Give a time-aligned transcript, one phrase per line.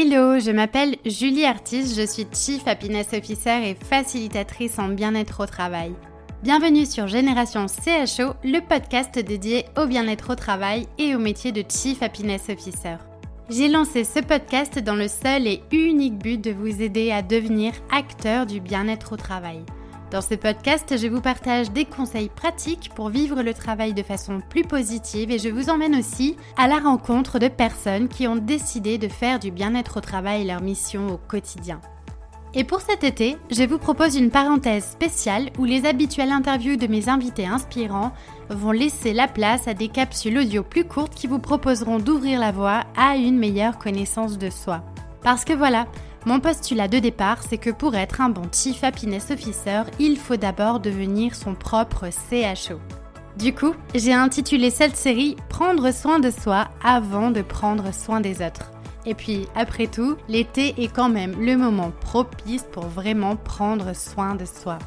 [0.00, 5.46] Hello, je m'appelle Julie Artis, je suis Chief Happiness Officer et facilitatrice en bien-être au
[5.46, 5.92] travail.
[6.44, 11.64] Bienvenue sur Génération CHO, le podcast dédié au bien-être au travail et au métier de
[11.68, 12.98] Chief Happiness Officer.
[13.50, 17.72] J'ai lancé ce podcast dans le seul et unique but de vous aider à devenir
[17.90, 19.64] acteur du bien-être au travail.
[20.10, 24.40] Dans ce podcast, je vous partage des conseils pratiques pour vivre le travail de façon
[24.40, 28.96] plus positive et je vous emmène aussi à la rencontre de personnes qui ont décidé
[28.96, 31.82] de faire du bien-être au travail leur mission au quotidien.
[32.54, 36.86] Et pour cet été, je vous propose une parenthèse spéciale où les habituelles interviews de
[36.86, 38.12] mes invités inspirants
[38.48, 42.50] vont laisser la place à des capsules audio plus courtes qui vous proposeront d'ouvrir la
[42.50, 44.82] voie à une meilleure connaissance de soi.
[45.22, 45.86] Parce que voilà,
[46.28, 50.36] mon postulat de départ, c'est que pour être un bon Chief Happiness Officer, il faut
[50.36, 52.78] d'abord devenir son propre CHO.
[53.38, 58.42] Du coup, j'ai intitulé cette série Prendre soin de soi avant de prendre soin des
[58.42, 58.70] autres.
[59.06, 64.34] Et puis, après tout, l'été est quand même le moment propice pour vraiment prendre soin
[64.34, 64.78] de soi.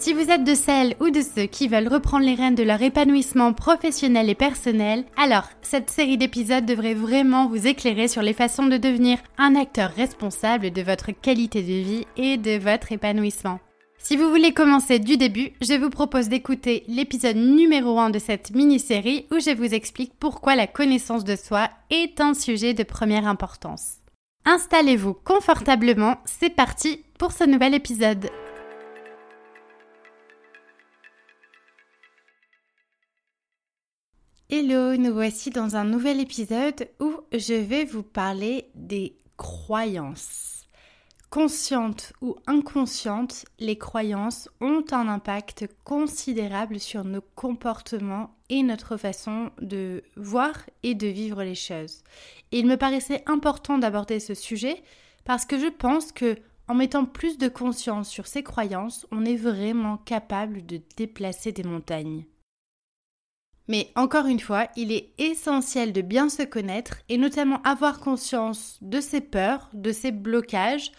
[0.00, 2.80] Si vous êtes de celles ou de ceux qui veulent reprendre les rênes de leur
[2.80, 8.66] épanouissement professionnel et personnel, alors cette série d'épisodes devrait vraiment vous éclairer sur les façons
[8.66, 13.60] de devenir un acteur responsable de votre qualité de vie et de votre épanouissement.
[13.98, 18.52] Si vous voulez commencer du début, je vous propose d'écouter l'épisode numéro 1 de cette
[18.52, 23.26] mini-série où je vous explique pourquoi la connaissance de soi est un sujet de première
[23.26, 23.96] importance.
[24.46, 28.30] Installez-vous confortablement, c'est parti pour ce nouvel épisode.
[34.52, 40.66] Hello, nous voici dans un nouvel épisode où je vais vous parler des croyances.
[41.30, 49.52] Conscientes ou inconscientes, les croyances ont un impact considérable sur nos comportements et notre façon
[49.62, 52.02] de voir et de vivre les choses.
[52.50, 54.82] Et il me paraissait important d'aborder ce sujet
[55.24, 56.34] parce que je pense que
[56.66, 61.62] en mettant plus de conscience sur ces croyances, on est vraiment capable de déplacer des
[61.62, 62.24] montagnes.
[63.68, 68.78] Mais encore une fois, il est essentiel de bien se connaître et notamment avoir conscience
[68.82, 70.92] de ses peurs, de ses blocages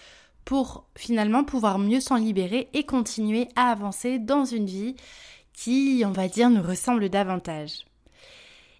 [0.45, 4.95] pour finalement pouvoir mieux s'en libérer et continuer à avancer dans une vie
[5.53, 7.85] qui, on va dire, nous ressemble davantage.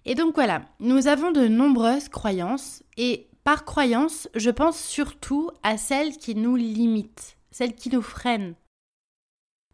[0.04, 5.76] Et donc voilà, nous avons de nombreuses croyances et par croyance, je pense surtout à
[5.76, 8.54] celles qui nous limitent, celles qui nous freinent.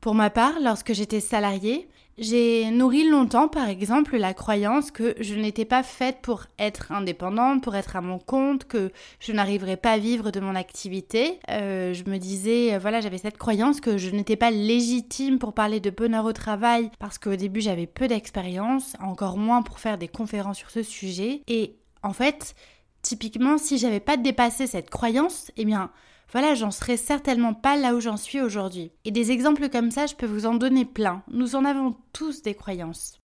[0.00, 1.88] Pour ma part, lorsque j'étais salariée,
[2.18, 7.62] j'ai nourri longtemps, par exemple, la croyance que je n'étais pas faite pour être indépendante,
[7.62, 11.38] pour être à mon compte, que je n'arriverais pas à vivre de mon activité.
[11.48, 15.52] Euh, je me disais, euh, voilà, j'avais cette croyance que je n'étais pas légitime pour
[15.52, 19.96] parler de bonheur au travail parce qu'au début j'avais peu d'expérience, encore moins pour faire
[19.96, 21.42] des conférences sur ce sujet.
[21.46, 22.56] Et en fait,
[23.02, 25.90] typiquement, si j'avais pas dépassé cette croyance, eh bien,
[26.30, 28.92] voilà, j'en serais certainement pas là où j'en suis aujourd'hui.
[29.04, 31.22] Et des exemples comme ça, je peux vous en donner plein.
[31.28, 33.18] Nous en avons tous des croyances.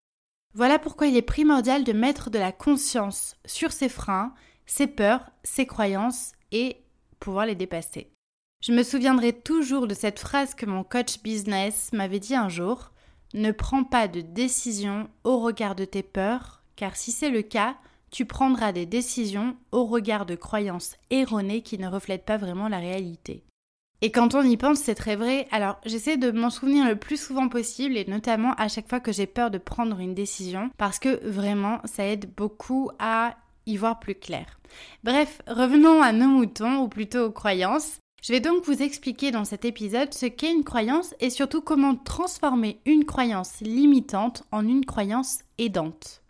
[0.55, 4.35] Voilà pourquoi il est primordial de mettre de la conscience sur ses freins,
[4.67, 6.77] ses peurs, ses croyances et
[7.19, 8.13] pouvoir les dépasser.
[8.61, 12.93] Je me souviendrai toujours de cette phrase que mon coach business m'avait dit un jour
[13.35, 17.77] Ne prends pas de décision au regard de tes peurs, car si c'est le cas,
[18.13, 22.79] tu prendras des décisions au regard de croyances erronées qui ne reflètent pas vraiment la
[22.79, 23.43] réalité.
[24.03, 25.47] Et quand on y pense, c'est très vrai.
[25.51, 29.13] Alors, j'essaie de m'en souvenir le plus souvent possible et notamment à chaque fois que
[29.13, 33.37] j'ai peur de prendre une décision parce que vraiment, ça aide beaucoup à
[33.67, 34.61] y voir plus clair.
[35.05, 37.99] Bref, revenons à nos moutons ou plutôt aux croyances.
[38.23, 41.95] Je vais donc vous expliquer dans cet épisode ce qu'est une croyance et surtout comment
[41.95, 46.22] transformer une croyance limitante en une croyance aidante.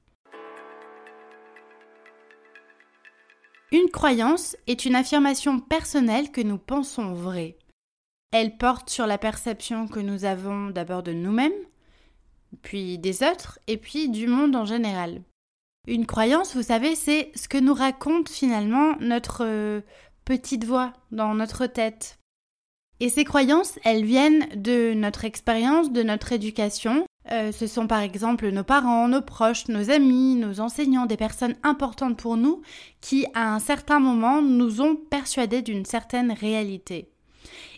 [3.73, 7.57] Une croyance est une affirmation personnelle que nous pensons vraie.
[8.31, 11.53] Elle porte sur la perception que nous avons d'abord de nous-mêmes,
[12.61, 15.23] puis des autres, et puis du monde en général.
[15.87, 19.81] Une croyance, vous savez, c'est ce que nous raconte finalement notre euh,
[20.27, 22.19] petite voix dans notre tête.
[23.01, 28.01] Et ces croyances, elles viennent de notre expérience, de notre éducation, euh, ce sont par
[28.01, 32.63] exemple nos parents, nos proches, nos amis, nos enseignants, des personnes importantes pour nous
[33.01, 37.09] qui, à un certain moment, nous ont persuadés d'une certaine réalité.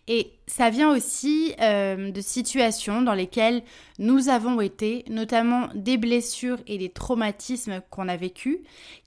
[0.06, 3.62] Et ça vient aussi euh, de situations dans lesquelles
[3.98, 8.58] nous avons été, notamment des blessures et des traumatismes qu'on a vécus,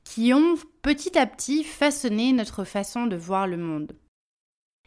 [0.04, 3.92] qui ont petit à petit façonné notre façon de voir le monde.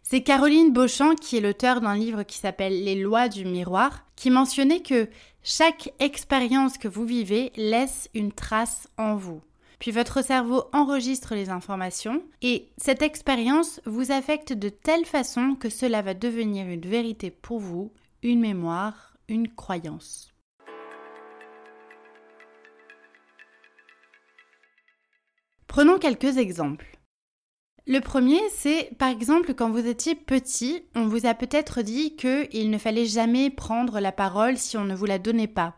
[0.02, 4.30] C'est Caroline Beauchamp, qui est l'auteur d'un livre qui s'appelle Les lois du miroir, qui
[4.30, 5.08] mentionnait que
[5.42, 9.42] chaque expérience que vous vivez laisse une trace en vous.
[9.78, 15.70] puis votre cerveau enregistre les informations, et cette expérience vous affecte de telle façon que
[15.70, 17.90] cela va devenir une vérité pour vous,
[18.22, 20.34] une mémoire, une croyance.
[25.66, 26.99] Prenons quelques exemples.
[27.86, 32.70] Le premier, c'est par exemple quand vous étiez petit, on vous a peut-être dit qu'il
[32.70, 35.74] ne fallait jamais prendre la parole si on ne vous la donnait pas.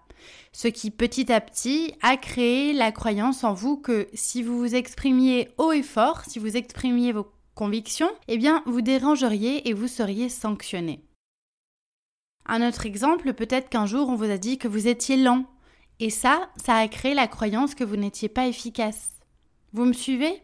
[0.52, 4.75] Ce qui petit à petit a créé la croyance en vous que si vous vous
[4.75, 9.88] exprimiez haut et fort, si vous exprimiez vos convictions, eh bien vous dérangeriez et vous
[9.88, 11.05] seriez sanctionné.
[12.46, 15.46] Un autre exemple, peut-être qu'un jour on vous a dit que vous étiez lent.
[16.00, 19.12] Et ça, ça a créé la croyance que vous n'étiez pas efficace.
[19.72, 20.43] Vous me suivez?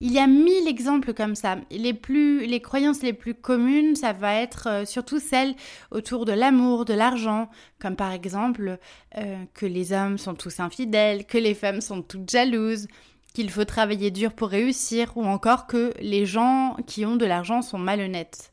[0.00, 1.56] Il y a mille exemples comme ça.
[1.70, 5.56] Les, plus, les croyances les plus communes, ça va être euh, surtout celles
[5.90, 7.48] autour de l'amour, de l'argent,
[7.80, 8.78] comme par exemple
[9.16, 12.86] euh, que les hommes sont tous infidèles, que les femmes sont toutes jalouses,
[13.34, 17.60] qu'il faut travailler dur pour réussir, ou encore que les gens qui ont de l'argent
[17.60, 18.52] sont malhonnêtes.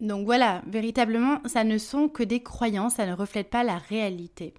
[0.00, 4.54] Donc voilà, véritablement, ça ne sont que des croyances, ça ne reflète pas la réalité.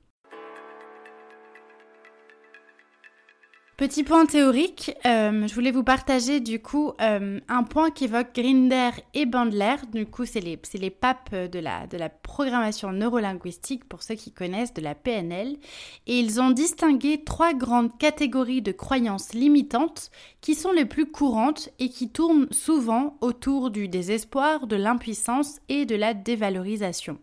[3.83, 8.91] Petit point théorique, euh, je voulais vous partager du coup euh, un point qu'évoquent Grinder
[9.13, 9.75] et Bandler.
[9.91, 14.31] Du coup, c'est les, les papes de la, de la programmation neurolinguistique pour ceux qui
[14.31, 15.57] connaissent de la PNL.
[16.07, 21.67] Et ils ont distingué trois grandes catégories de croyances limitantes qui sont les plus courantes
[21.79, 27.19] et qui tournent souvent autour du désespoir, de l'impuissance et de la dévalorisation.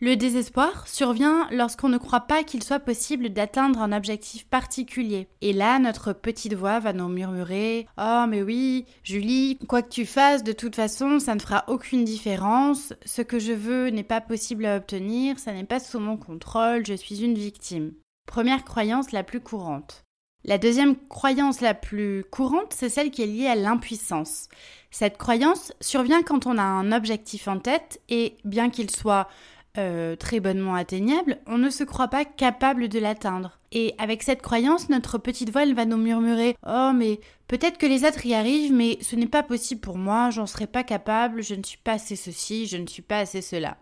[0.00, 5.28] Le désespoir survient lorsqu'on ne croit pas qu'il soit possible d'atteindre un objectif particulier.
[5.40, 10.04] Et là, notre petite voix va nous murmurer Oh, mais oui, Julie, quoi que tu
[10.04, 12.92] fasses, de toute façon, ça ne fera aucune différence.
[13.04, 16.84] Ce que je veux n'est pas possible à obtenir, ça n'est pas sous mon contrôle,
[16.84, 17.92] je suis une victime.
[18.26, 20.04] Première croyance la plus courante.
[20.46, 24.48] La deuxième croyance la plus courante, c'est celle qui est liée à l'impuissance.
[24.90, 29.28] Cette croyance survient quand on a un objectif en tête et bien qu'il soit
[29.76, 33.58] euh, très bonnement atteignable, on ne se croit pas capable de l'atteindre.
[33.72, 37.18] Et avec cette croyance, notre petite voix, elle va nous murmurer Oh, mais
[37.48, 40.68] peut-être que les autres y arrivent, mais ce n'est pas possible pour moi, j'en serai
[40.68, 43.76] pas capable, je ne suis pas assez ceci, je ne suis pas assez cela.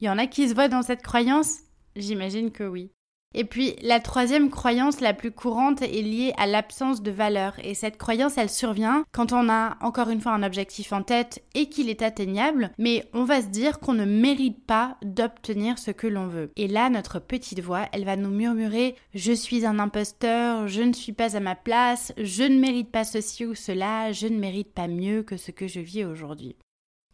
[0.00, 1.58] Il y en a qui se voient dans cette croyance?
[1.94, 2.90] J'imagine que oui.
[3.34, 7.54] Et puis la troisième croyance la plus courante est liée à l'absence de valeur.
[7.62, 11.42] Et cette croyance, elle survient quand on a encore une fois un objectif en tête
[11.54, 15.90] et qu'il est atteignable, mais on va se dire qu'on ne mérite pas d'obtenir ce
[15.90, 16.50] que l'on veut.
[16.56, 20.92] Et là, notre petite voix, elle va nous murmurer Je suis un imposteur, je ne
[20.92, 24.72] suis pas à ma place, je ne mérite pas ceci ou cela, je ne mérite
[24.72, 26.56] pas mieux que ce que je vis aujourd'hui.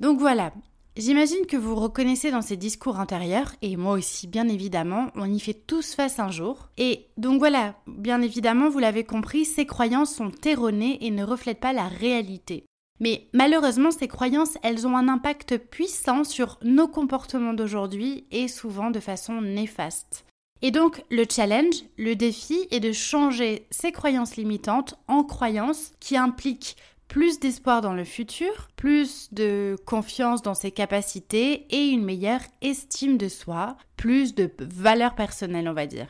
[0.00, 0.52] Donc voilà,
[0.98, 5.38] J'imagine que vous reconnaissez dans ces discours intérieurs, et moi aussi bien évidemment, on y
[5.38, 6.70] fait tous face un jour.
[6.76, 11.60] Et donc voilà, bien évidemment, vous l'avez compris, ces croyances sont erronées et ne reflètent
[11.60, 12.64] pas la réalité.
[12.98, 18.90] Mais malheureusement, ces croyances, elles ont un impact puissant sur nos comportements d'aujourd'hui et souvent
[18.90, 20.24] de façon néfaste.
[20.62, 26.16] Et donc, le challenge, le défi est de changer ces croyances limitantes en croyances qui
[26.16, 26.76] impliquent
[27.08, 33.16] plus d'espoir dans le futur, plus de confiance dans ses capacités et une meilleure estime
[33.16, 36.08] de soi, plus de valeur personnelle, on va dire.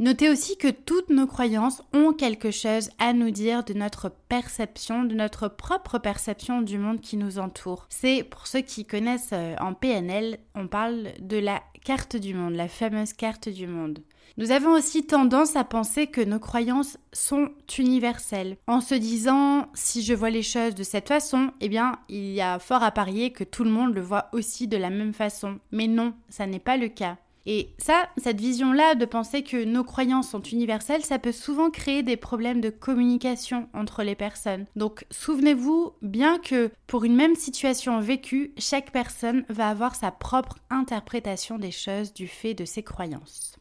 [0.00, 5.04] Notez aussi que toutes nos croyances ont quelque chose à nous dire de notre perception,
[5.04, 7.86] de notre propre perception du monde qui nous entoure.
[7.90, 12.54] C'est pour ceux qui connaissent euh, en PNL, on parle de la carte du monde,
[12.54, 14.00] la fameuse carte du monde.
[14.36, 20.02] Nous avons aussi tendance à penser que nos croyances sont universelles, en se disant si
[20.02, 23.32] je vois les choses de cette façon, eh bien il y a fort à parier
[23.32, 25.58] que tout le monde le voit aussi de la même façon.
[25.72, 27.18] Mais non, ça n'est pas le cas.
[27.52, 32.04] Et ça, cette vision-là de penser que nos croyances sont universelles, ça peut souvent créer
[32.04, 34.66] des problèmes de communication entre les personnes.
[34.76, 40.60] Donc souvenez-vous bien que pour une même situation vécue, chaque personne va avoir sa propre
[40.70, 43.59] interprétation des choses du fait de ses croyances.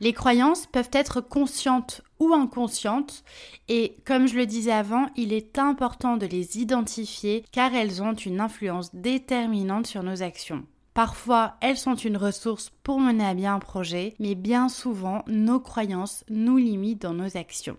[0.00, 3.24] Les croyances peuvent être conscientes ou inconscientes
[3.68, 8.14] et comme je le disais avant, il est important de les identifier car elles ont
[8.14, 10.64] une influence déterminante sur nos actions.
[10.94, 15.60] Parfois, elles sont une ressource pour mener à bien un projet, mais bien souvent, nos
[15.60, 17.76] croyances nous limitent dans nos actions.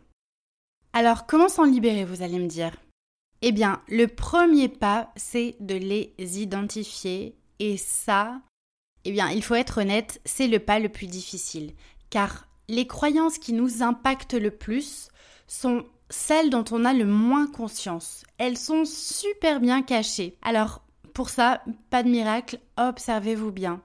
[0.93, 2.75] Alors, comment s'en libérer, vous allez me dire?
[3.41, 7.35] Eh bien, le premier pas, c'est de les identifier.
[7.59, 8.41] Et ça,
[9.03, 11.73] eh bien, il faut être honnête, c'est le pas le plus difficile
[12.09, 15.09] car les croyances qui nous impactent le plus
[15.47, 18.23] sont celles dont on a le moins conscience.
[18.37, 20.37] Elles sont super bien cachées.
[20.41, 20.81] Alors,
[21.13, 23.81] pour ça, pas de miracle, observez-vous bien.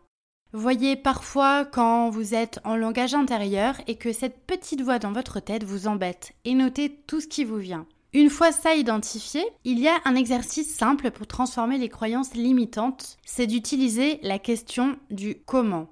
[0.53, 5.41] Voyez parfois quand vous êtes en langage intérieur et que cette petite voix dans votre
[5.41, 7.87] tête vous embête et notez tout ce qui vous vient.
[8.13, 13.17] Une fois ça identifié, il y a un exercice simple pour transformer les croyances limitantes,
[13.27, 15.89] c'est d'utiliser la question du comment.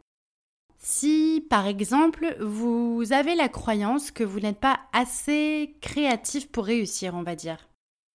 [0.84, 7.14] Si, par exemple, vous avez la croyance que vous n'êtes pas assez créatif pour réussir,
[7.14, 7.68] on va dire,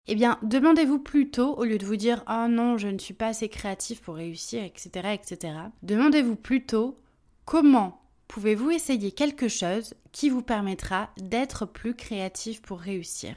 [0.07, 3.27] eh bien, demandez-vous plutôt, au lieu de vous dire⁇ Oh non, je ne suis pas
[3.27, 5.37] assez créatif pour réussir, etc., etc.⁇
[5.81, 6.97] demandez-vous plutôt
[7.45, 13.35] comment pouvez-vous essayer quelque chose qui vous permettra d'être plus créatif pour réussir?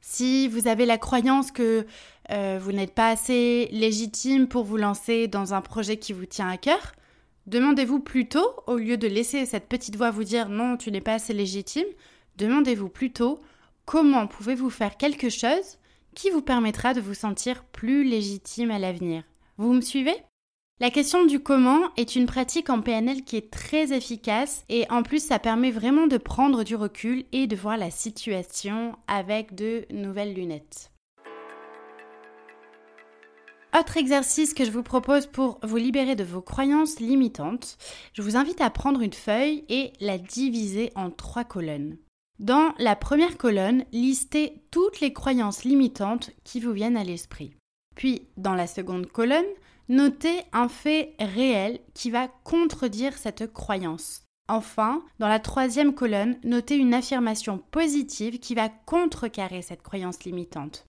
[0.00, 1.86] Si vous avez la croyance que
[2.30, 6.48] euh, vous n'êtes pas assez légitime pour vous lancer dans un projet qui vous tient
[6.48, 6.92] à cœur,
[7.48, 11.14] Demandez-vous plutôt, au lieu de laisser cette petite voix vous dire non, tu n'es pas
[11.14, 11.86] assez légitime,
[12.36, 13.40] demandez-vous plutôt
[13.86, 15.78] comment pouvez-vous faire quelque chose
[16.14, 19.22] qui vous permettra de vous sentir plus légitime à l'avenir?
[19.56, 20.14] Vous me suivez?
[20.78, 25.02] La question du comment est une pratique en PNL qui est très efficace et en
[25.02, 29.86] plus ça permet vraiment de prendre du recul et de voir la situation avec de
[29.90, 30.90] nouvelles lunettes.
[33.78, 37.78] Autre exercice que je vous propose pour vous libérer de vos croyances limitantes,
[38.12, 41.96] je vous invite à prendre une feuille et la diviser en trois colonnes.
[42.40, 47.52] Dans la première colonne, listez toutes les croyances limitantes qui vous viennent à l'esprit.
[47.94, 49.46] Puis, dans la seconde colonne,
[49.88, 54.22] notez un fait réel qui va contredire cette croyance.
[54.48, 60.84] Enfin, dans la troisième colonne, notez une affirmation positive qui va contrecarrer cette croyance limitante.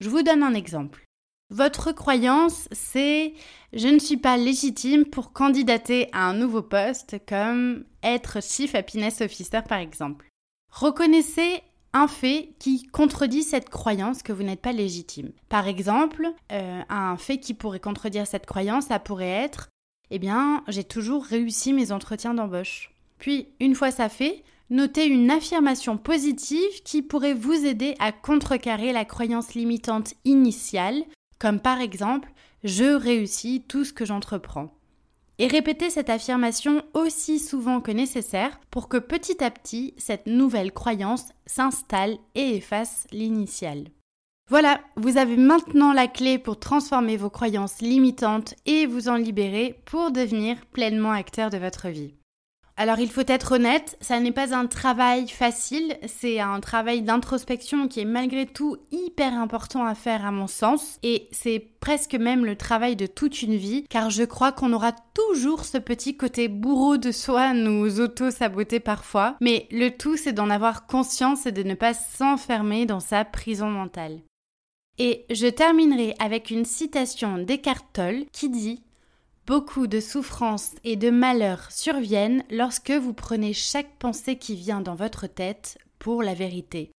[0.00, 1.03] Je vous donne un exemple.
[1.50, 3.34] Votre croyance, c'est
[3.72, 9.20] je ne suis pas légitime pour candidater à un nouveau poste comme être Chief Happiness
[9.20, 10.26] Officer par exemple.
[10.70, 15.30] Reconnaissez un fait qui contredit cette croyance que vous n'êtes pas légitime.
[15.48, 19.68] Par exemple, euh, un fait qui pourrait contredire cette croyance, ça pourrait être
[20.10, 22.92] eh bien, j'ai toujours réussi mes entretiens d'embauche.
[23.18, 28.92] Puis, une fois ça fait, notez une affirmation positive qui pourrait vous aider à contrecarrer
[28.92, 31.04] la croyance limitante initiale
[31.44, 32.32] comme par exemple
[32.62, 34.72] je réussis tout ce que j'entreprends.
[35.38, 40.72] Et répétez cette affirmation aussi souvent que nécessaire pour que petit à petit cette nouvelle
[40.72, 43.88] croyance s'installe et efface l'initiale.
[44.48, 49.78] Voilà, vous avez maintenant la clé pour transformer vos croyances limitantes et vous en libérer
[49.84, 52.14] pour devenir pleinement acteur de votre vie.
[52.76, 57.86] Alors il faut être honnête, ça n'est pas un travail facile, c'est un travail d'introspection
[57.86, 62.44] qui est malgré tout hyper important à faire à mon sens, et c'est presque même
[62.44, 66.48] le travail de toute une vie, car je crois qu'on aura toujours ce petit côté
[66.48, 71.62] bourreau de soi, nous auto-saboter parfois, mais le tout c'est d'en avoir conscience et de
[71.62, 74.20] ne pas s'enfermer dans sa prison mentale.
[74.98, 78.83] Et je terminerai avec une citation d'Eckhart Tolle qui dit
[79.46, 84.94] Beaucoup de souffrances et de malheurs surviennent lorsque vous prenez chaque pensée qui vient dans
[84.94, 86.92] votre tête pour la vérité.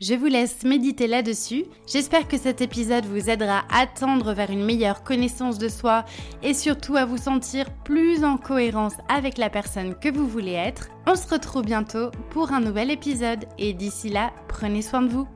[0.00, 1.64] Je vous laisse méditer là-dessus.
[1.88, 6.04] J'espère que cet épisode vous aidera à tendre vers une meilleure connaissance de soi
[6.44, 10.90] et surtout à vous sentir plus en cohérence avec la personne que vous voulez être.
[11.08, 15.26] On se retrouve bientôt pour un nouvel épisode et d'ici là, prenez soin de vous.